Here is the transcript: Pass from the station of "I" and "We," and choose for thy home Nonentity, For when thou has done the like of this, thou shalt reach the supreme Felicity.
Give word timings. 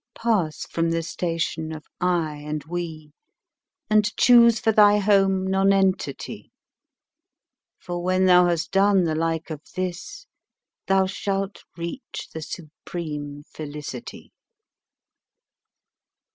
Pass 0.15 0.63
from 0.65 0.89
the 0.89 1.03
station 1.03 1.71
of 1.71 1.85
"I" 1.99 2.37
and 2.37 2.63
"We," 2.63 3.11
and 3.87 4.05
choose 4.17 4.59
for 4.59 4.71
thy 4.71 4.97
home 4.97 5.45
Nonentity, 5.45 6.49
For 7.77 8.01
when 8.01 8.25
thou 8.25 8.47
has 8.47 8.67
done 8.67 9.03
the 9.03 9.13
like 9.13 9.51
of 9.51 9.61
this, 9.75 10.25
thou 10.87 11.05
shalt 11.05 11.59
reach 11.77 12.29
the 12.33 12.41
supreme 12.41 13.43
Felicity. 13.47 14.33